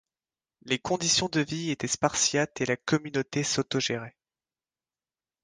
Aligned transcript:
Les 0.63 0.79
conditions 0.79 1.29
de 1.31 1.41
vie 1.41 1.69
étaient 1.69 1.85
spartiates 1.85 2.59
et 2.59 2.65
la 2.65 2.75
communauté 2.75 3.43
s'autogèrait. 3.43 4.17